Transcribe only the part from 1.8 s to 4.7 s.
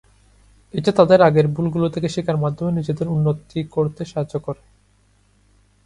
থেকে শেখার মাধ্যমে নিজেদের উন্নতি করতে সাহায্য করে।